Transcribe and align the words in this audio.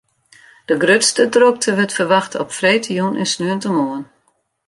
De 0.69 0.75
grutste 0.83 1.23
drokte 1.35 1.71
wurdt 1.75 1.97
ferwachte 1.99 2.37
op 2.43 2.49
freedtejûn 2.59 3.19
en 3.21 3.27
sneontemoarn. 3.33 4.05